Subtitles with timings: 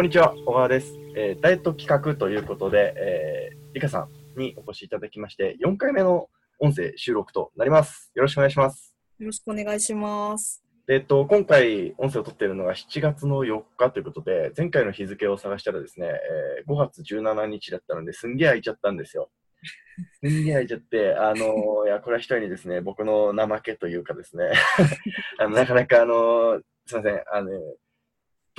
[0.00, 0.94] こんにちは、小川です。
[1.14, 8.10] えーダイエット企画ということで、えー、リカさんにお越しいただきまして、4回目の音声収録となります。
[8.14, 8.96] よろしくお願いします。
[9.18, 10.64] よろしくお願いします。
[10.88, 19.28] えっと、今回音声を撮っているのが7月の4日ということで、前回の日付を探したらですね、えー5月17日だったので、すんげえ空いちゃったんですよ。
[20.24, 24.50] すんげえ空いちゃって、あのーいや、これは一人にですね、僕の怠けというかですね、
[25.38, 27.50] あのなかなか、あのーすいません、あの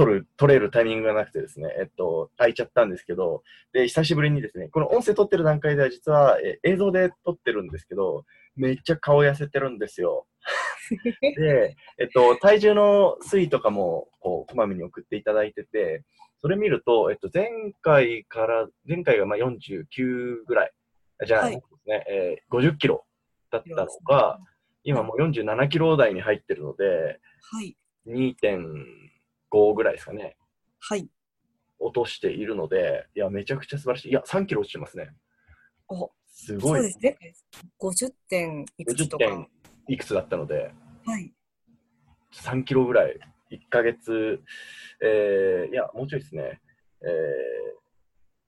[0.02, 10.26] 撮る、撮れるタイミングがなくてですね、えっと、空いちゃったんですけど、で、久しぶりにですね、この音声撮ってる段階では実は、えー映像で撮ってるんですけど、めっちゃ顔痩せてるんですよ。
[11.38, 16.04] で、えっと、体重の推移とかも、こう、こまめに送っていただいてて、
[16.40, 17.50] それ見ると、えっと、前
[17.82, 20.72] 回から、前回がまあ49ぐらい、
[21.22, 21.62] あじゃあ、はい
[22.10, 23.06] えー50キロ
[23.52, 24.40] だったのが、
[24.84, 27.78] 今もう47キロ台に入ってるので、はい。
[29.52, 30.38] 2.5ぐらいですかね、
[30.80, 31.10] はい。
[31.80, 34.10] 落としているので、いや、めちゃくちゃ素晴らしい。
[34.10, 35.10] いや、3キロ落ちてますね。
[35.88, 36.80] お、すごい。
[36.80, 37.18] そうですね。
[37.80, 39.26] 50点いくつ50とか。
[39.26, 39.48] 点
[39.88, 40.72] いくつだったので、
[41.06, 41.34] はい。
[42.34, 43.20] 3キロぐらい、
[43.52, 44.42] 1ヶ月、
[45.04, 46.62] えー、いや、もうちょいですね。
[47.04, 47.10] えー、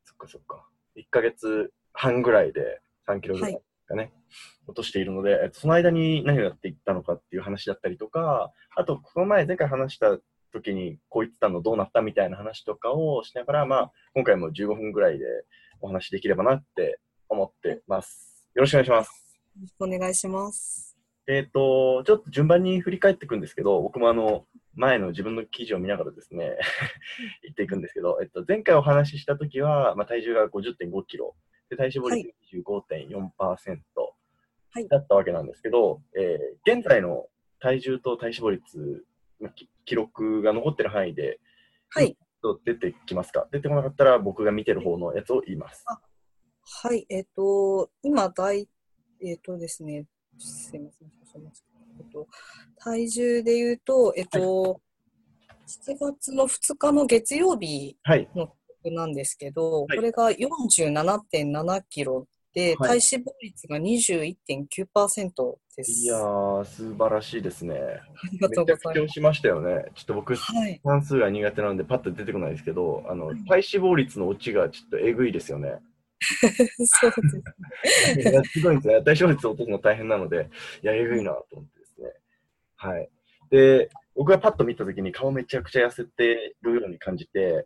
[0.05, 0.67] そっかそっか。
[0.95, 4.13] 1ヶ月半ぐらいで3キロぐらいですかね、
[4.67, 10.17] 落としているので、えっとその間に何をやっていったのかっていう話だったりとか、あと、この前、前回話した
[10.53, 15.25] 時にこう言ってたのどうなったみたいな話とかをしながら、まあ、今回も15分ぐらいで
[15.81, 18.47] お話できればなって思ってます。
[18.53, 19.37] よろしくお願いします。
[19.55, 20.97] よろしくお願いします。
[21.27, 24.45] えっ、と、ちょっと順番に振り返っていくんですけど、僕もあの、
[24.75, 26.57] 前の自分の記事を見ながらですね、
[27.43, 31.35] 言っていくんですけど、えっと、前回お話ししたときは、まあ、体重が50.5キロ、
[31.69, 33.79] で体脂肪率25.4%
[34.75, 37.27] はいだったわけなんですけど、えー現在の
[37.59, 39.05] 体重と体脂肪率、
[39.86, 41.40] 記録が残ってる範囲で、
[41.90, 42.17] はい。
[42.41, 43.47] と出てきますか？
[43.51, 45.84] 出てこなかったら僕が見てる方のやつを言います。
[45.85, 47.06] はい。
[47.09, 48.67] えっ、と、今、大、
[49.22, 50.06] えっ、とですね、
[50.38, 51.12] すいません。
[52.00, 52.28] えっと、
[52.78, 54.81] 体重で言うと、えっ、と、
[55.67, 58.29] 7月の2日の月曜日はい。
[58.85, 65.91] なんですけど、はいこれが47.7キロで、はい体脂肪率が21.9%です。
[65.91, 67.74] いやー、素晴らしいですね。
[67.75, 68.84] ありがめとうございます。
[68.84, 69.86] ちゃくちゃ押しましたよね。
[69.96, 70.80] ちょっと僕、はい。
[70.84, 75.80] 算数が苦手なのでパッと出てこないですけど、あのはい体脂肪率のオチがちょっとえぐいですよね。
[76.22, 77.12] そう
[78.14, 78.19] です。
[78.30, 79.02] いやすごいんですね。
[79.02, 80.50] 体脂肪率を落とすの大変なので、
[80.84, 82.09] いや、えぐいなと思ってですね。
[82.75, 83.09] はい。
[83.50, 87.66] で、僕がパッと見たときに顔めちゃくちゃ痩せてるように感じて、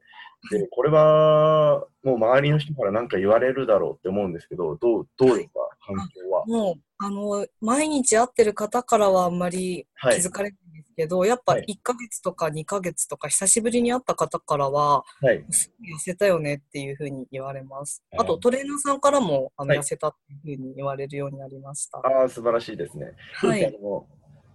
[0.52, 6.46] で、 これはもう周りの人から何か言われるだろうって思うんですけど、どう、どうですか、反響は？
[6.46, 10.18] もう、あの、毎日会ってる方からはあんまり気はい。
[10.20, 15.44] づかれないんですけど、やっぱはい1ヶ月とか2ヶ月とか久しぶりに会った方からは、はい。
[15.50, 18.04] すごい痩せたよねっていうふうに言われます。
[18.18, 21.98] あと、トレーナーさんからも、あの、はい痩せたっていうふうに言われるようになりました。
[22.00, 23.12] ああ、素晴らしいですね。
[23.34, 23.76] はい。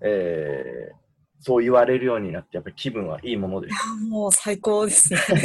[0.01, 1.03] えー
[1.45, 3.75] そう言われるようになって、やっぱり気分はいいものです。
[3.75, 5.19] や もう最高ですね。
[5.19, 5.43] すか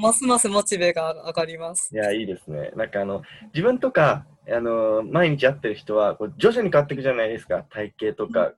[0.00, 1.94] ますますモチベが上がります。
[1.94, 2.72] いや、いいですね。
[2.74, 3.22] なんかあの、
[3.52, 7.64] 自分とか、あの、毎日会ってる人は、こう徐々に変わっていくじゃないですか。
[7.64, 8.54] 体型とか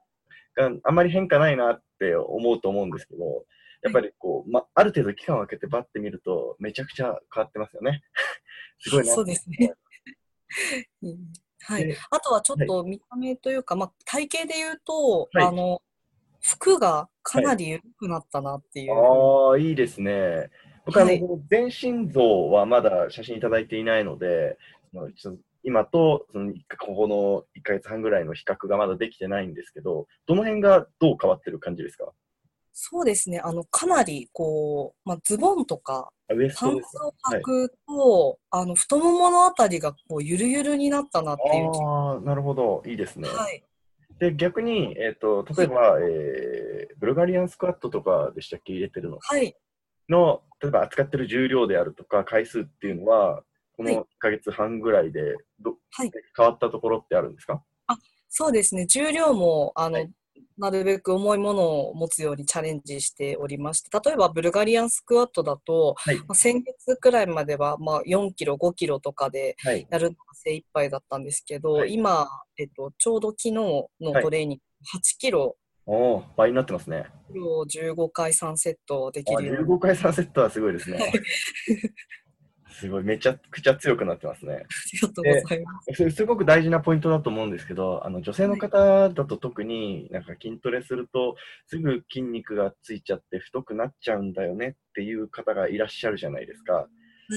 [0.54, 3.44] があんまり変化ないなって思うと思うんですけど、
[3.82, 8.02] やっぱりこう、ま、ある程度期間を空けてバッて見ると、めちゃくちゃ変わってますよね。
[8.78, 9.12] すごいな。
[9.12, 9.74] そうですね。
[11.02, 11.32] うん
[11.66, 11.96] はいで。
[12.10, 15.82] あとはちょっと見た目というか、まあ、体型で言うと、はいあの、
[16.46, 18.92] 服がかなり緩くなったなっていう。
[18.92, 20.50] ああ、いいですね。
[20.84, 24.56] 僕、はいあの、全身像はまだ写真いただいていないので、
[25.64, 32.12] 今と、その、ここの1ヶ月半ぐらいの比較がまだできてないんですけど、どの辺がどう変わってる感じですか？
[32.72, 33.40] そうですね。
[33.40, 36.80] あの、かなり、こう、まあ、ズボンとか、パンツを
[37.32, 42.82] 履くと、あの、太もものあたりが、こう、ゆるゆるになったなっていうあ、なるほど。
[42.86, 43.28] いいですね。
[43.28, 43.64] はい。
[44.18, 48.72] で、逆に、えっ、と、例えば、えーブルガリアンスクワットとかでしたっけ？
[48.72, 49.54] 入れてるのはい。
[50.08, 53.42] の、例えば扱ってる重量であるとか回数っていうのは、
[53.76, 56.10] このはい1ヶ月半ぐらいでど、はい。
[56.34, 57.62] 変わったところってあるんですか？
[58.30, 58.86] そうですね。
[58.86, 60.10] 重量も、あの、はい
[60.58, 69.86] なるべく重いものを持つようにチャレンジしておりまして、例えばブルガリアンスクワットだと、はいまあ先月くらいまでは、まあ、4キロ、5キロとかではい。
[69.90, 73.88] やるのが精一杯だったんですけど、はい今、えっと、ちょうど昨日の
[74.22, 74.62] トレーニング、
[74.98, 75.56] 8キロ
[75.88, 77.06] おお、倍になってますね。
[77.34, 81.12] を15回3セットできあるように15回3セットはすごいですね。
[82.78, 84.54] すごい、めちゃくちゃ強くなってますね。
[84.54, 84.58] あ
[84.92, 85.94] りがとうございます。
[85.94, 91.36] それすごく大事なポイントだと思うんですけど、あの女性の方だと特になんか筋トレすると
[91.66, 96.74] すぐ筋肉がついちゃって太くなっちゃうんだよねっていう方がいらっしゃるじゃないですか。
[96.74, 96.88] は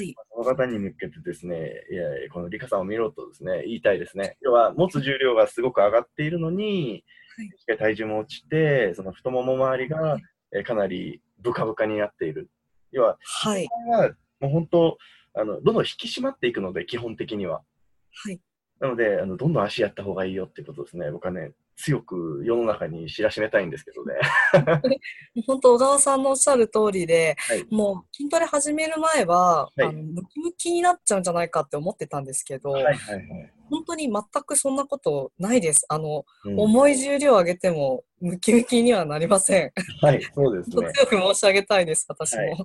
[0.02, 0.14] い。
[0.32, 2.04] その方に向けてですね、いや
[2.34, 4.36] このリカさんを見ろとですね、言いたいですね。
[4.42, 7.04] 要は持つ重量がすごく上がっているのに、
[7.38, 10.18] はい体重も落ちて、その太もも周りが
[10.54, 12.50] えーかなりブカブカになっている。
[12.92, 13.68] 要は、はい。
[13.68, 14.98] これはもう本当
[15.34, 17.62] あの、どんどん引き締まっていくので、基本的には。
[18.24, 18.40] はい。
[18.80, 21.12] なので、あのどんどん足やった方がいいよってことですね。
[21.12, 24.16] 僕はね、強く世の中に知らしめたいんですけどね。
[25.48, 27.66] 本当、小川さんのおっしゃる通りで、はい。
[27.70, 33.54] もう筋トレ始める前は、はいあのムキムキになっちゃうんじゃないかって思ってたんですけど、はいはいはい。
[33.70, 35.86] 本当に全くそんなことないです。
[35.90, 39.72] あの、うん重い重量を上げてもムキムキにはなりません。
[40.02, 40.92] はい、そうですね。
[40.96, 42.42] 強く申し上げたいです、私も。
[42.42, 42.58] はい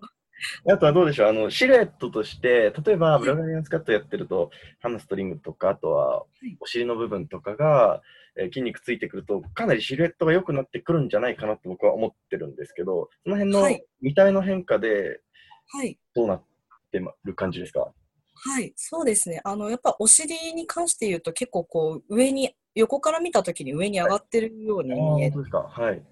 [0.70, 4.50] あとはどうでしょう、あのシルエットとして、例えばブラガリアンスカットやってると、
[4.80, 8.02] ハムストリングとか、あとはいお尻の部分とかが、
[8.36, 15.20] えー筋肉ついてくると、かなりシルエットが良くなってくるんじゃないかなと僕は思ってるんですけど、その辺のはい見た目の変化で
[15.68, 15.98] はい。
[16.14, 16.44] どうなっ
[16.90, 17.92] てる感じですか？
[18.36, 19.40] はい、そうですね。
[19.44, 25.32] あの、やっぱお尻に関して言うと結構こう上に、横から見たときに上に上がってるように見える。
[25.32, 26.02] 本当ですかはい。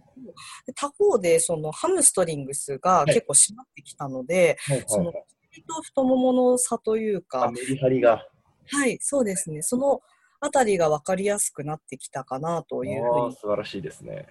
[0.67, 8.27] で他方で、そのハムストリングスが結構締まってきたので、はいそのと太ももの差というあ、か、メリハリが。
[8.71, 9.63] はい、そうですね。
[9.63, 10.01] その
[10.41, 13.37] あたりが分かりやすくなってきたかなというふうに。
[13.37, 14.27] 素晴らしいですね。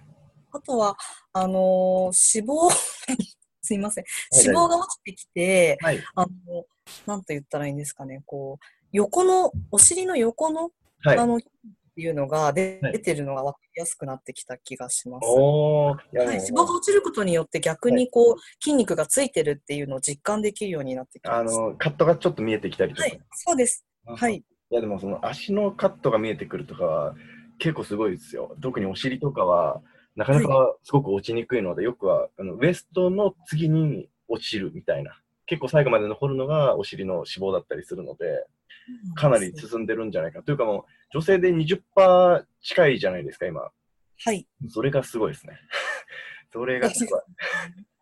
[0.51, 0.97] あとは、
[1.31, 2.69] あのー脂肪、
[3.61, 4.03] すいません。
[4.03, 6.03] はい脂肪が落ちてきて、はい。
[6.15, 6.65] あの、
[7.05, 10.71] なんと言ったらいいんですかね、こう、横の、お尻の横の、
[11.03, 11.17] はい。
[11.17, 11.39] あの、
[11.95, 15.25] いうのが出てるのが分かりやすくなってきた気がします。
[15.27, 21.61] おー、いやはい、脂肪が落ちることによって逆にこう、筋肉がついてるっていうのを実感できるようになってきあました。
[21.61, 23.07] の、カットがちょっと見えてきたりとか。
[23.07, 23.85] はい、そうです。
[24.05, 24.35] はい。
[24.35, 27.15] いやでもその足のカットが見えてくるとかは
[27.59, 28.55] 結構すごいですよ。
[28.61, 29.81] 特にお尻とかは
[30.15, 35.19] なかなかすごく落ちにくいので、よくはあのウエストの次に落ちるみたいな。
[35.51, 38.47] 結構最後まで残るのがお尻の脂肪だったりするので、
[39.15, 40.41] かなり進んでるんじゃないか。
[40.43, 43.63] というかもう女性で20%近いじゃないですか、今。
[43.63, 44.47] はい。
[44.69, 45.59] それがすごいですね。
[46.53, 47.21] それがすごい。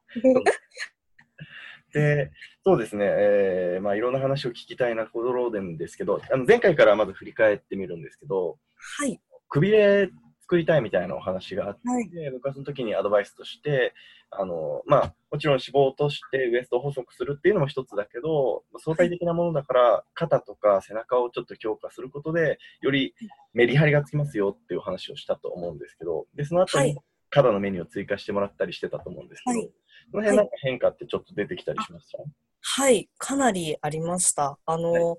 [1.91, 2.31] で、
[2.63, 8.59] そうですね、えーまあ、いろんな話を聞きたいなところなんですけど、あの前回からまず振り返ってみるんですけど、
[8.99, 9.19] はい。
[9.47, 10.11] くびれ
[10.49, 12.09] 作りたいみたいなお話があって、はい。
[12.33, 13.93] 僕はその時にアドバイスとして、
[14.31, 23.13] あのまあ、もちろん脂肪を落としてウエストを細くするっていうのも一つだけど、相対的なものだから、肩とか背中をちょっと強化することで、より
[23.53, 26.97] メリハリがつきますよっていう話をしたと思うんですけど、でその後にはい
[27.31, 29.71] 肩のメニューを追加してもらったりしてたと思うんですけど、はい
[30.11, 32.17] その辺なんか変化ってちょっと出てきたりしました、
[32.61, 33.07] はい。
[33.19, 34.57] かなりありました。
[34.65, 35.17] あの、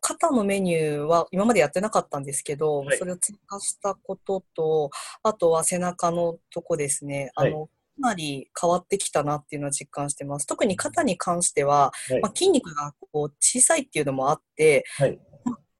[0.00, 4.90] 肩のメニューは今までやってなかったんですけど、はいそれを追加したことと、
[5.22, 7.32] あとは背中のとこですね。
[7.34, 10.46] あの、かなり変わってきたなっていうのは実感してます。
[10.46, 15.18] 特に肩に関しては、はいまあ、筋肉がこう小さいっていうのもあって、はい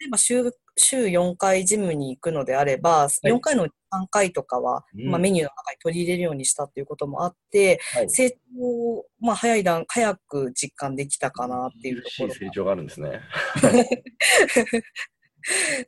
[0.02, 3.70] 例えば週週4回ジムに行くのであれば、4回の3
[4.10, 13.20] 回とかは、うんまあ、メニューの中に取り入れるようにしたっていうこともあって、はい成長を、まあ、早い段、早く実感できたかなっていうところ成長があるんですね。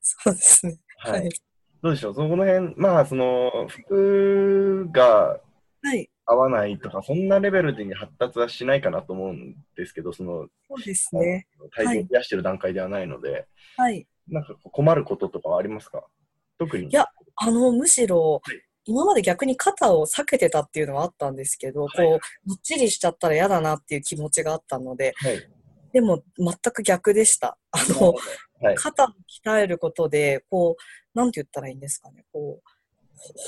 [0.00, 0.76] そうですね。
[0.98, 1.30] ははいい。
[1.82, 5.40] どうでしょう、その辺、まあ、その服が
[5.82, 6.08] はい。
[6.26, 11.46] 合わないとか、そんなレベルで発達はしないかなと思うんですけど、そのそうですね。
[11.74, 14.06] 体重を増やしてる段階ではないので、はい。
[14.28, 16.04] なんか困ることとかはありますか？
[16.58, 16.88] 特に。
[16.88, 22.06] いやあの、むしろはい、今まで逆に肩を避けてたっていうのはあったんですけど、はい。
[22.06, 25.48] こう、もっちりしちゃったら嫌だなっていう気持ちがあったので、はい。
[25.92, 27.56] でも全く逆でした。
[27.70, 28.14] あの、
[28.60, 28.74] はい。
[28.76, 29.06] 肩を
[29.44, 32.68] 鍛えることで、こう、なんて言ったらいいんですかね、こう、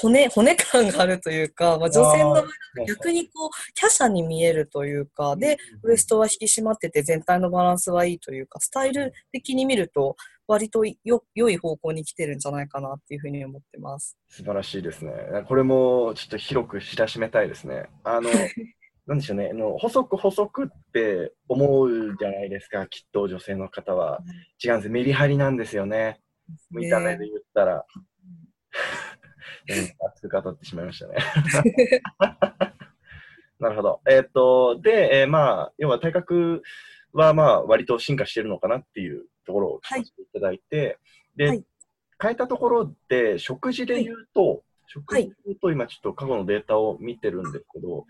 [0.00, 2.45] 骨、骨感があるというか、まあ、女性の場合
[2.87, 10.16] 逆にこう、華奢に見えるというか、で、ウエストは引き締まってて全体のバランスはいいというか、スタイル的に見ると、
[10.49, 14.17] 割とよ良い方向に来てるんじゃないかなっていうふうに思ってます。
[14.29, 15.12] 素晴らしいですね。
[15.47, 17.88] これもちょっと広く知らしめたいですね。
[18.05, 18.31] あの、
[19.07, 24.21] なんでしょうね、あの細く細くって思うじゃないですか、きっと女性の方は。
[24.65, 26.21] 違うんです、メリハリなんですよね。
[26.71, 27.75] 見た目で言ったら。
[27.75, 28.07] うん
[29.69, 31.17] 熱く語ってしまいましたね。
[33.59, 34.00] なるほど。
[34.09, 36.62] えっ、と、で、えーまあ、要は体格
[37.12, 40.99] はまあ、割と進化してるのかなっていうところを聞かせていただいて、
[41.37, 41.65] で、はい。
[42.21, 48.05] 変えたところで、食事で言うと、食事で言うと、今ちょっと過去のデータを見てるんですけど、は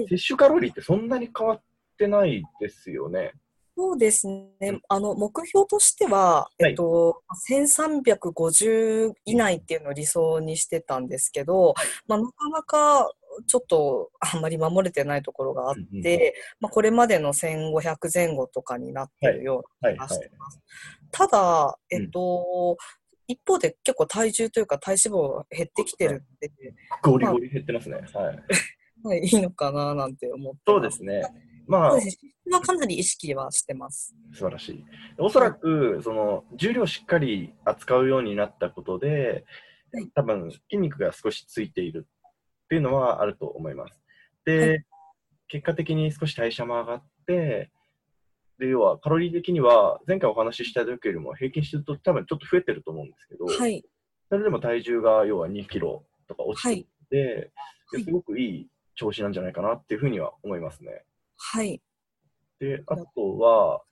[0.00, 0.08] い。
[0.08, 1.62] 摂取カロリーってそんなに変わっ
[1.96, 3.32] てないですよね。
[3.78, 11.74] そうですね、あの目標としては、えっと、1350以内っていうのを理想にしてたんですけど、
[12.08, 13.12] まあ、なかなか
[13.46, 16.02] ちょっとあんまり守れてないところがあって、うんうん、
[16.58, 20.60] まあ、これまでの1500前後とかになってるような気がしてます。
[21.12, 22.76] ただ、えっと、うん、
[23.28, 26.50] 一方で結構体重というか体脂肪減ってきてるんで、
[27.00, 27.94] ゴリゴリ減ってますね。
[27.94, 28.00] は
[28.32, 28.38] い。
[29.04, 30.58] はい、いいのかななんて思って。
[30.66, 31.22] そうですね。
[31.68, 32.00] まあ、は
[32.62, 34.14] かなり意識はしてます。
[34.32, 34.84] 素晴らしい。
[35.18, 39.44] おそらく、その、重量しっかり扱うようになったことで、
[39.92, 44.00] はい、多分、筋肉が少しついているっていうのはあると思います。
[44.46, 44.86] で、はい、
[45.48, 47.70] 結果的に少し代謝も上がって、
[48.58, 53.84] で、要は、カロリー的には、前回お話しした時よりも平均してると多分ちょっと増えてると思うんですけど、はい、
[54.30, 57.50] それでも体重が要は2キロとか落ちてて、
[57.92, 61.04] はい、すごくいい調子なんじゃないかなっていうふうには思いますね。
[61.38, 61.80] はい。
[62.58, 63.82] で、あとは、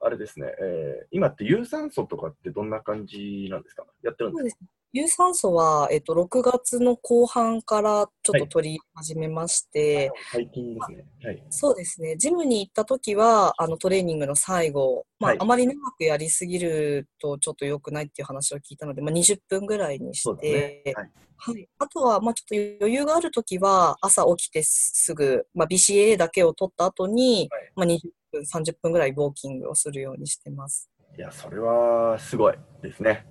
[0.00, 3.84] あれですね、えー、今って有酸素とかってどんな感じなんですか？
[4.02, 4.64] やってるんですか？
[4.94, 11.42] 有酸素は、えっと、6月の後半からちょっと取り始めまして、はい、最近ですね、はい。
[11.48, 12.16] そうですね。
[12.18, 21.68] ジムに行った時は、あの、トレーニングの最後、まあ、はい、あまり長くやりすぎるとちょっと良くないっていう話を聞いたので、まあ、20分ぐらいにして、ね、はい、はい。
[21.78, 27.98] あとは、まあ、ちょっと余裕がある時は、朝起きてすぐ、まあ、BCA だけを取った後に、まあ、20
[28.30, 30.90] 分、30分ぐらいウォーキングをするようにしてます。
[31.16, 33.26] いや、それはすごいですね。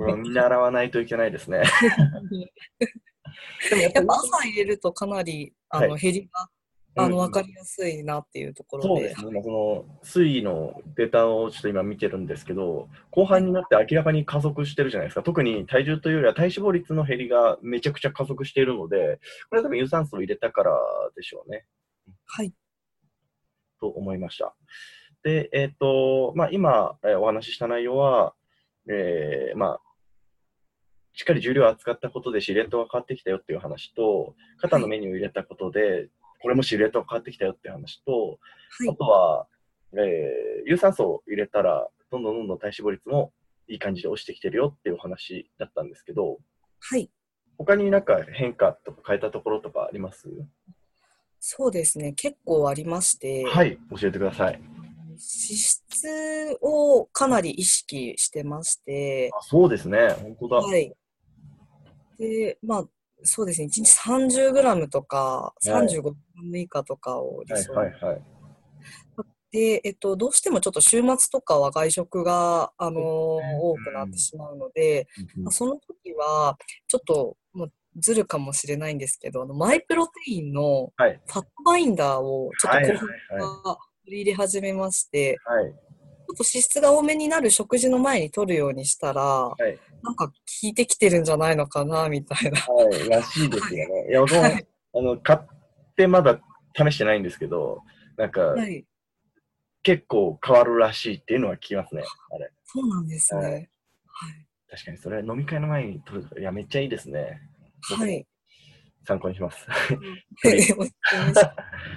[0.00, 1.60] これを見習わないといけないですね。
[3.68, 6.48] でもやっぱ朝入れるとかなりあの、減りが、
[7.04, 8.88] あの分かりやすいなっていうところで。
[8.88, 20.72] そうですね、この推移のデータをちょっと今見てるんですけど、後半になって明らかに加速してるじゃないですか、特に体重というよりは体脂肪率の減りがめちゃくちゃ加速しているので、これは多分有酸素を入れたから
[21.14, 21.66] でしょうね。
[22.24, 22.54] はい。
[23.78, 24.56] と思いました。
[25.22, 28.34] で、えっ、ー、と、まあ、今、えー、お話しした内容は、
[28.88, 29.80] えー、まあ、
[31.20, 36.08] しっかり重量を扱ったことでシルエットが変わってきたよっていう話と、肩のメニューを入れたことで、
[36.40, 38.38] これもシルエットが変わってきたよっていう話と、
[38.78, 39.46] はい、あとは、
[39.92, 40.00] えー、
[40.64, 43.34] 有酸素を入れたら、どんどんどんどん体脂肪率も
[43.68, 46.38] いい感じで落ちてきてるよっていうお話だったんですけど、
[46.78, 47.10] はい。
[47.58, 50.26] 他になんか変化とか変えたところとかあります？
[51.38, 53.44] そうですね、結構ありまして。
[53.44, 54.54] はい、教えてください。
[54.54, 59.30] 脂質をかなり意識してまして。
[59.38, 60.56] あそうですね、本当だ。
[60.56, 60.94] はい。
[62.20, 62.84] で、まあ、
[63.22, 68.22] そうですね、1日30グラムとか、35グラム以下とかを理想、はいはいはい、
[69.50, 82.98] で、えっと、どうしてもちょっと週末とかは外食が、あのー、多くなってしまうので、まあ、その時は、ちょっと、もうずるかもしれないんですけど、あのマイプロテインのファットバインダーをちょっと後
[83.38, 85.74] 半は取り入れ始めまして、はい、ちょっ
[86.26, 92.60] と脂質が多めになる食事の前に取るようにしたら、はい、なんか効いてきてるんじゃないのかな、みたいな。
[92.60, 94.08] はい、らしいですよね。
[94.10, 95.40] いや、僕も、はい、あの、買っ
[95.96, 96.40] てまだ
[96.74, 97.82] 試してないんですけど、
[98.16, 98.84] なんか、はい、
[99.82, 102.50] 結構変わるらしいっていうのは聞きますね、あれ。
[102.64, 103.40] そうなんですね。
[103.42, 103.68] はい。
[104.70, 107.40] 確かに、それ飲み会の前に取るいや、めっちゃいいですね。
[107.82, 108.26] はい。
[109.06, 109.66] 参考に します。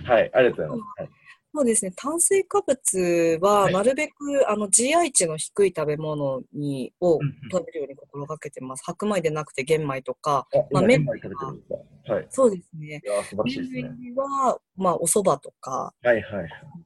[0.06, 1.02] はい、ありがとうございます。
[1.02, 1.23] はい
[1.56, 7.20] そうですね、炭水化物はなるべく、はい、あの GI 値の低い食べ物にを
[7.52, 8.84] 食べるように心がけてます。
[8.84, 11.70] 白米でなくて玄米とか、まあ、麺米食べてるんです
[12.08, 13.02] か、はい、そうですね。
[13.06, 14.14] いや素晴らしいですね。
[14.16, 16.24] は、まあ、お蕎麦とか、はいはい、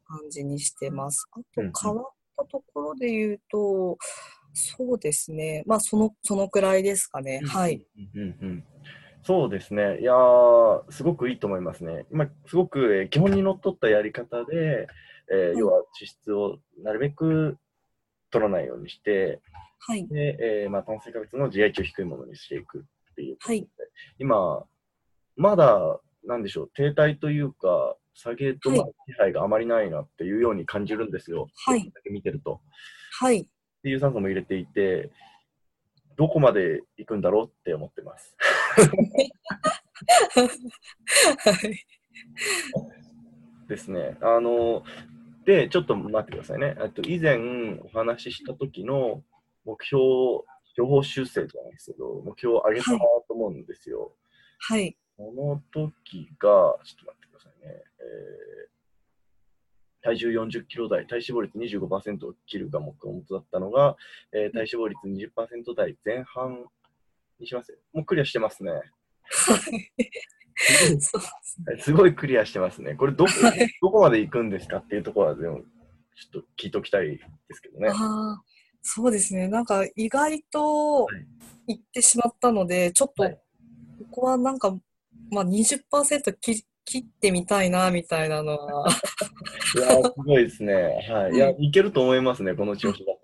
[0.05, 1.25] 感じにしてます。
[1.31, 2.05] あと、変わっ
[2.35, 3.97] たところで言うと、
[4.53, 7.41] そうですね、まあ、その、そのくらいですかね。
[7.45, 7.85] はい。
[8.15, 8.63] うんうんうん
[9.27, 9.99] そうですね。
[9.99, 10.13] いや
[10.89, 12.05] すごくいいと思いますね。
[12.13, 14.87] 今、すごく、えー、基本にのっとったやり方で、
[15.29, 17.57] えー、要は脂質をなるべく
[18.31, 19.41] 取らないようにして、
[19.79, 20.07] はい。
[20.07, 23.37] で、えー、まあ、炭水化物の GI 値を低いものにしていくっていう。
[23.41, 23.67] はい。
[24.17, 24.63] 今、
[25.35, 31.49] まだ、なんでしょう、停滞というか、下げとの気配があまりないなっていうように感じるんですよ。
[31.65, 31.83] はい。
[31.93, 32.61] だけ見てると。
[33.19, 33.39] はい。
[33.41, 33.45] っ
[33.83, 35.11] ていう酸素も入れていて、
[36.17, 38.35] どこまで行くんだろうって思ってます。
[41.39, 41.83] はい、
[43.67, 44.17] ですね。
[44.21, 44.83] あの、
[45.45, 46.75] で、ちょっと待ってくださいね。
[46.93, 47.37] と以前
[47.83, 49.23] お話しした時の
[49.65, 50.01] 目標、
[50.75, 54.13] 情報修正じゃないですけど、目標を上げたなと思うんですよ。
[54.59, 54.95] はい。
[55.17, 56.47] この時が、
[56.83, 57.83] ちょっと待ってくださいね。
[57.99, 58.77] えー
[60.07, 63.97] 体重40キロ台、体脂肪率25%を切るが目標だったのが、
[64.31, 66.63] えー、体脂肪率20%台前半
[67.39, 67.77] にしますよ。
[67.93, 68.71] もうクリアしてますね。
[71.79, 72.95] すごいクリアしてますね。
[72.95, 73.31] これどこ、
[73.81, 77.19] どこまで行くんですかっていうところは、でも、ちょっと聞いておきたいで
[77.51, 77.89] すけどね。
[78.81, 79.47] そうですね。
[79.47, 81.07] なんか意外と
[81.67, 83.39] い行ってしまったので、ちょっと、はい
[83.97, 84.77] ここはなんか、
[85.31, 88.87] まあ20%切切ってみたいな、みたいなのは。
[88.87, 88.91] あ
[89.75, 90.73] いやーすごいですね。
[91.09, 91.33] はい。
[91.33, 93.16] いや、いけると思いますね、この調子だと。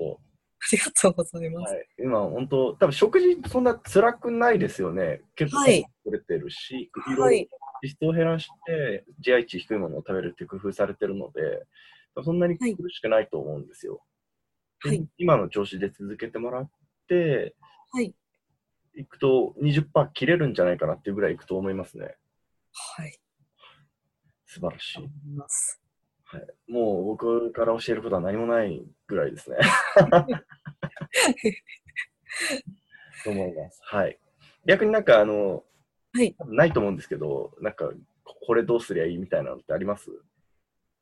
[0.73, 1.73] りがとうございます。
[1.73, 1.87] はい。
[1.99, 5.21] 今、本当多分食事そんな辛くないですよね。
[5.35, 7.47] 結構はい取れてるし、はい
[7.83, 11.65] 脂質を減らして、GI 値低いものを食べるって工夫されてるので、
[12.23, 14.01] そんなに苦しくないと思うんですよ。
[14.83, 16.71] ではい今の調子で続けてもらっ
[17.07, 17.55] て、
[17.91, 18.13] はい。
[18.95, 22.15] いくと20%切れるんじゃないかなっていうぐらいいくと思いますね。
[22.95, 23.17] はい。
[24.45, 25.09] 素晴らしい。
[26.33, 26.71] 思い。
[26.71, 29.57] もう僕から教えることは何もないぐらいですね。
[33.23, 33.79] と思います。
[33.83, 34.17] はい。
[34.65, 35.63] 逆になんかあの、
[36.13, 36.35] はい。
[36.45, 37.91] ないと思うんですけど、なんか、
[38.23, 40.09] これどうすりゃいいみたいなのってあります？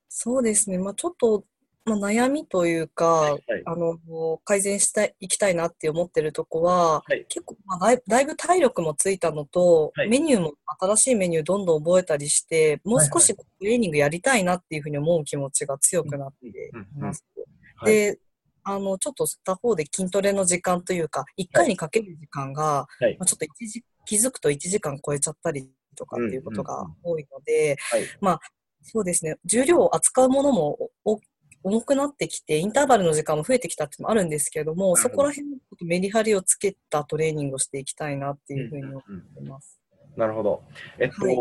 [0.07, 0.77] そうですね。
[0.77, 1.43] まあちょっと、
[1.83, 3.41] まあ、悩みというか、はい。
[3.65, 3.97] あの、
[4.45, 16.51] 改善したい、いきたいなって思ってるとこは、はい結構、まあ、だいぶ体力もついたのと、はいメニューも新しいメニューどんどん覚えたりして、もう少しトレーニングやりたいなっていうふうに思う気持ちが強くなってい
[17.00, 17.25] ます。
[17.35, 17.45] はい
[17.83, 18.19] で、
[18.63, 27.75] あの、ちょっと他方で筋トレの時間というか、1回にかける時間が、はいまあ、ちょっと一時気づくと1時間超えちゃったりとかっていうことが多いので、
[28.21, 28.39] はい。
[28.83, 29.38] そうですね。
[29.45, 31.19] 重量を扱うものもお
[31.63, 39.01] 重くなってきて、インターバルの時間も増えてきたってもあるんですけども、そこら辺のメリハリをつけたトレーニングをしていきたいなっていうふうに思っ
[39.35, 39.79] てます。
[40.15, 40.63] なるほど。
[40.99, 41.37] えっと、はい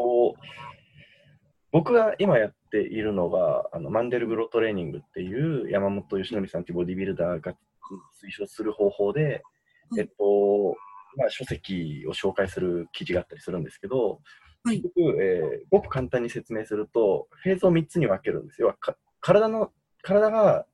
[1.73, 10.77] 僕が今やっているのが、あのマンデルグロトレーニングっていう山本義則さんというボディビルダーが推奨する方法で、はいえっと、
[11.17, 14.21] まあ、書籍を紹介する記事があったりするんですけど、
[14.65, 18.75] はい結局、えーごく簡単に説明すると、フェーズを3つに分けるんですよ。
[18.81, 19.71] か体の、
[20.03, 20.67] 体がは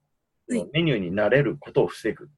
[0.55, 2.29] いメニューになれることを防ぐ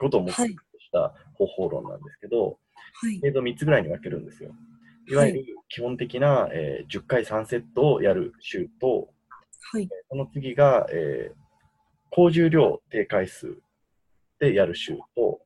[0.00, 2.58] ことを目はい的とした方法論なんですけど、
[2.94, 3.26] はいフ。
[3.26, 4.50] ェーズを3つぐらいに分けるんですよ。
[5.08, 9.08] いわゆる基本的な、えー10回3セットをやる週と、
[9.72, 9.88] はい。
[10.10, 11.42] その次が、えー
[12.14, 13.56] 高重量低回数
[14.38, 15.40] でやる週と、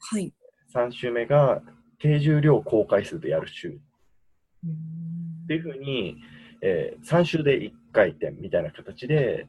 [0.00, 0.32] はい。
[0.74, 1.62] 3週目が
[1.98, 6.18] 低重量高回数でやる週っていうふうに、
[6.62, 9.48] え3週で1回転みたいな形で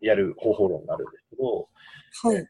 [0.00, 1.68] やる方法論があるんですけど、
[2.22, 2.48] はい。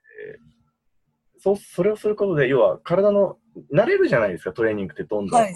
[1.41, 3.39] そそれをすることで、要は体の
[3.73, 5.41] 慣れるじゃないですか、トレーニングってどんどん。
[5.41, 5.55] はい。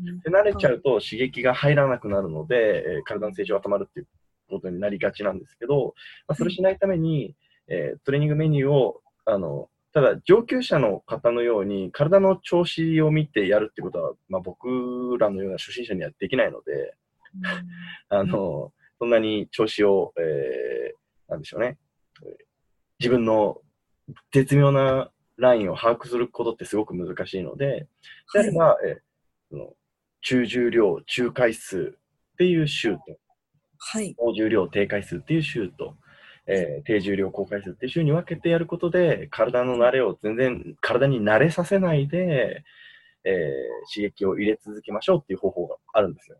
[0.00, 4.06] で慣れちゃうと刺激が入らなくなるので、えー体の成長が止まるっていう
[4.48, 5.94] ことになりがちなんですけど、
[6.26, 7.34] まあ、それしないために、
[7.68, 14.68] えートレーニングメニューを、あの、ただ上級者の方のように体の調子を見てやるってことは、まあ、僕
[15.18, 16.94] らのような初心者にはできないので、
[18.08, 20.98] あの、そんなに調子を、えー
[21.28, 21.78] なんでしょうね、
[22.24, 22.48] えー
[23.00, 23.60] 自分の
[24.32, 27.86] 絶妙なラインを把握することってすごく難しいので、
[28.34, 28.96] であれば、えー
[29.50, 29.72] その
[30.20, 31.96] 中重量、中回数
[32.32, 33.02] っていう週と、
[33.78, 34.14] はい。
[34.16, 35.94] 高重量、低回数っていう週と、
[36.48, 42.64] えー低重量、高回数っていう週に分けてやることで、体の慣れを全然体に慣れさせないで、
[43.22, 46.38] えー刺激を入れ続けましょうっていう方法があるんですよ。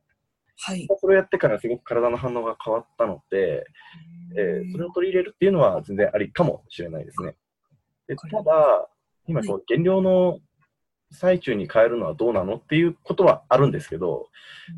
[0.60, 0.88] はい。
[1.00, 3.64] それをやってからすごく体の反応が変わったので、
[4.36, 7.34] えーそれを取り入れるっていうのは全然ありかもしれないですね。
[8.06, 8.88] でただ、
[9.26, 10.38] 今こう減量の
[11.10, 14.28] 最中に変えるのはどうなのっていうことはあるんですけど、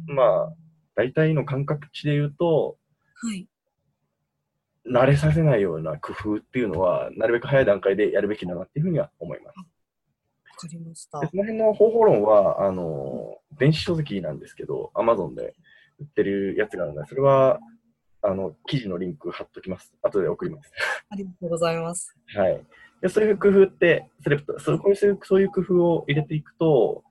[0.07, 0.53] まあ、
[0.95, 2.77] 大体の感覚値で言うと、
[3.15, 3.47] はい。
[4.87, 9.59] 慣れさせないような工夫っていうのは、なるべく早い段階でやるべきだなっていうふうには思います。
[9.59, 9.65] わ
[10.57, 11.29] かりましたで。
[11.29, 15.55] その辺の方法論は、あの、電子書籍なんですけど、Amazon で
[15.99, 17.61] 売ってるやつがあるので、それは、
[18.23, 19.95] あの、記事のリンク貼っときます。
[20.03, 20.73] 後で送ります。
[21.09, 22.17] ありがとうございます。
[22.35, 22.67] はい。
[23.01, 27.03] でそういう工夫って、それそうこういうそういう工夫を入れていくと、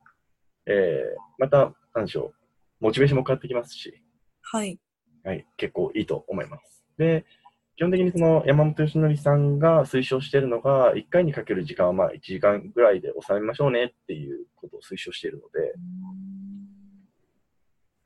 [0.67, 2.33] えー、また、なんでしょ
[2.79, 4.01] う、モチベーションも変わってきますし、
[4.41, 4.79] はい。
[5.23, 6.85] はい、結構いいと思います。
[6.97, 7.25] で、
[7.75, 15.73] 基本的にその山本義則さんが推奨しているのが、1回にかける時間はまあ1時間ぐらいで収めましょうねっていうことを推奨しているので、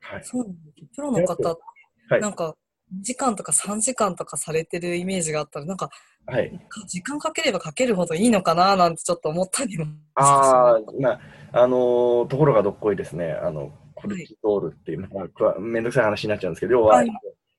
[0.00, 0.24] はい。
[0.24, 0.96] そうなんです。
[0.96, 1.48] プロの方、
[2.08, 2.63] はいなんか、2
[3.00, 5.90] 時間とか3時間とかされてるイメージがあったら、なんか、
[6.26, 6.50] はい。
[6.68, 9.86] か時間かければかけるほどいいのかななんてちょっと思ったりも。
[10.14, 11.20] ああ、まあ、
[11.52, 13.32] あのーところがどっこいですね。
[13.32, 17.10] あの、コルチゾールっていう、まあくわめんどくさい話になっちゃうんですけど、要は、はい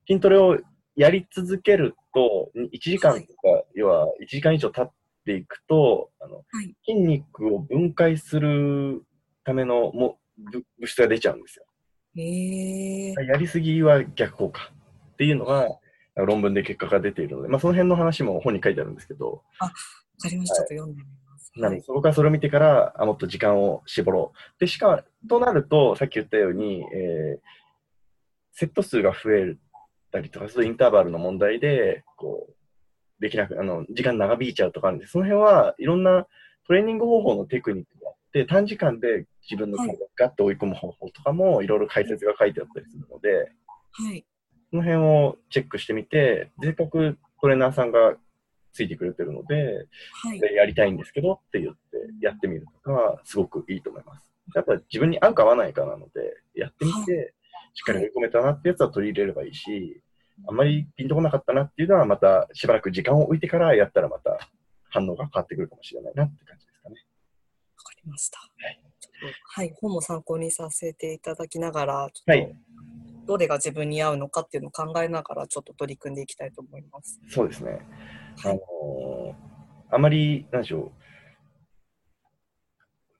[0.08, 0.58] 筋トレを
[0.95, 4.91] やり続けると、1時間とか、要は1時間以上経っ
[5.26, 9.04] ていくと、あのはい筋肉を分解する
[9.43, 11.65] ためのも物物質が出ちゃうんですよ。
[12.17, 14.71] へえやりすぎは逆効果
[15.15, 15.67] っていうのが、
[16.15, 19.69] 論文で結果が出ているので、まあ、その辺の話も本に書いてあるんですけど、わ
[20.21, 20.56] かりました。
[20.56, 21.51] ちょっと読んでみます。
[21.58, 24.60] なので、そこからそれを見てから、あもっと時間を絞ろう。
[24.60, 27.65] で、しかも、となると、さっき言ったように、えー
[28.56, 29.58] セット数が増え
[30.12, 36.25] たりとかするインターバルの問題で、こう、できなく、あの、時間長引いちゃうとかあるんで、その辺はいろんな
[36.65, 43.51] トレーニング方法のテクニックがあって、短時間で自分の体をガッと追い込む方法とかもいろいろ解説が書いてあったりするので、
[43.91, 44.25] はい。
[44.71, 48.15] その辺をチェックしてみて、せっかくトレーナーさんが
[48.73, 49.88] ついてくれてるので、
[50.23, 50.39] はい。
[50.39, 51.80] でやりたいんですけどって言って
[52.21, 54.32] やってみるとか、すごくいいと思います。
[54.56, 56.12] やっぱ自分に合うか合わないかなので、
[56.56, 57.34] やってみて、
[57.73, 60.01] しっかり追い込めたなってやつは取り入れればいいし、
[60.47, 64.49] あんまりピンとこなかったなっていうのは、またしばらく時間を置いてからやったらまた
[64.89, 66.95] 反応が変わってくるかもしれないなって感じですかね。
[67.78, 68.39] わかりました。
[68.39, 68.82] はい
[69.54, 72.56] はい、本も参考にさせていただきながら、ちょっと、はい
[73.25, 77.19] どれが自分に合うのかっていうのを考えながら、ちょっと取り組んでいきたいと思います。
[77.29, 77.79] そうですね。
[78.43, 79.55] あはいのー
[79.91, 80.91] あまり、なんでしょ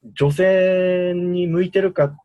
[0.04, 2.16] う、女性に向いてるか、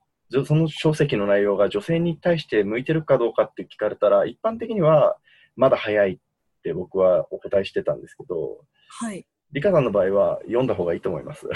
[0.46, 5.16] その書籍の内容が女性に対して向いてるかどうかって聞かれたら、一般的には
[5.56, 6.18] まだ早いっ
[6.62, 9.26] て僕はお答えしてたんですけど、はい。
[9.52, 11.48] リカさんの場合は読んだ方がいいと思います。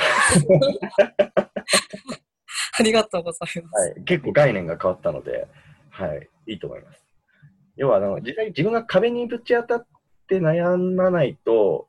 [2.77, 3.91] ありがとうございます。
[3.91, 5.47] はい、結構概念が変わったので、
[5.95, 7.05] はい、いいと思います。
[7.77, 9.87] 要はあの、実際自分が壁にぶち当たっ
[10.27, 11.89] て悩まないと、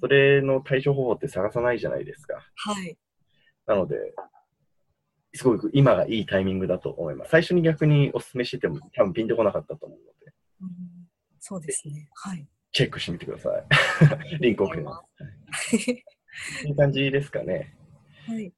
[0.00, 2.34] それの対処方法って探さないじゃないですか。
[2.54, 2.96] はい。
[3.66, 3.96] なので、
[5.34, 7.30] すごく今がいいタイミングだと思います。
[7.30, 10.70] 最初に逆にお勧めしてても多分ピンとこなかったと思うので、うん
[11.38, 12.08] そうですね。
[12.14, 12.46] はい。
[12.72, 14.38] チェックしてみてください。
[14.40, 15.02] リンク送りま
[15.70, 15.76] す。
[16.66, 17.76] いい感じですかね。
[18.26, 18.52] はい。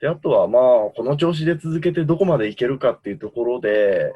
[0.00, 0.62] で、あとはまあ、
[0.94, 4.12] この調子で続けてどこまでいけるかっていうところで、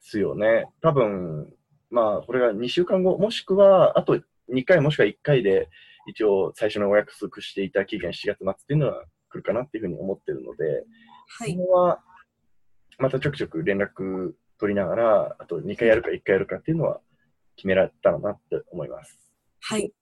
[0.00, 0.66] すよね。
[0.80, 1.52] 多分、
[1.90, 4.18] まあ、これが2週間後、もしくは、あと
[4.52, 5.68] 2回もしくは1回で、
[6.06, 10.84] 一応最初のお約束していた期限7月末っていうのは来るかなっていうふうに思ってるので、
[11.38, 11.54] はい。
[11.56, 12.00] ここは、
[12.98, 17.00] またちょくちょく連絡取りながら、あと2回やるか1回やるかっていうのは
[17.56, 19.18] 決められたらなって思います。
[19.60, 19.92] はい。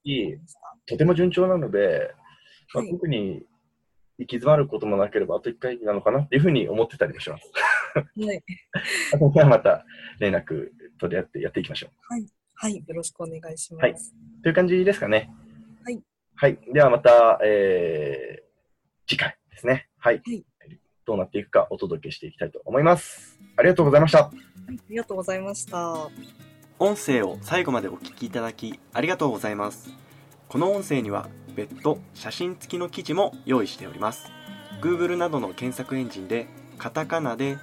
[0.87, 2.11] とても順調なので、
[2.73, 3.43] まあ、はい特に
[4.19, 7.51] 行き詰まることもなければ、あと1回なのかなっていうふうに思ってたりもします。
[7.95, 8.43] はい。
[9.15, 9.85] あとはまた
[10.19, 11.91] 連絡取り合ってやっていきましょう。
[12.55, 12.77] はい。
[12.77, 13.83] よろしくお願いします。
[13.83, 13.95] はい
[14.43, 15.31] という感じですかね。
[15.85, 16.03] はい。
[16.35, 16.59] はい。
[16.73, 19.89] ではまた、えー、次回ですね。
[19.99, 20.23] はい。
[20.25, 20.45] はい
[21.07, 23.41] どうなっていくかお届けしていきたいと思います。
[23.57, 24.25] ありがとうございました。
[24.25, 26.11] はいありがとうございました。
[26.81, 29.91] 音声を最後までお聞きいただきありがとうございます
[30.49, 31.29] この音声には
[31.59, 34.31] 別途写真付きの記事も用意しております。
[34.81, 36.47] Google などの検索エンジンで
[36.79, 37.59] カタカナで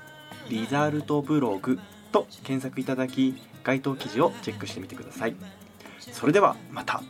[0.49, 1.79] リザルトブログ
[2.12, 5.36] と検索いただき該当記事をチェックしてみてください。
[5.99, 7.01] それではまた。